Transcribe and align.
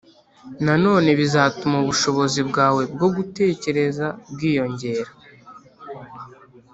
Nanone 0.65 1.09
bizatuma 1.19 1.75
ubushobozi 1.79 2.39
bwawe 2.49 2.81
bwo 2.93 3.07
gutekereza 3.15 4.07
bwiyongera 4.33 5.11